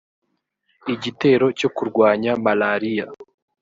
igitero 0.93 1.45
cyo 1.59 1.69
kurwanya 1.75 2.31
malariya 2.43 3.05